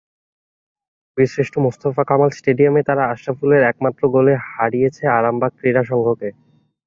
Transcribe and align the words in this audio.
বীরশ্রেষ্ঠ 1.17 1.53
মোস্তফা 1.65 2.03
কামাল 2.09 2.29
স্টেডিয়ামে 2.37 2.81
তারা 2.89 3.03
আশরাফুলের 3.05 3.61
একমাত্র 3.63 4.01
গোলে 4.15 4.33
হারিয়েছে 4.49 5.03
আরামবাগ 5.17 5.51
ক্রীড়া 5.59 5.83
সংঘকে। 5.89 6.29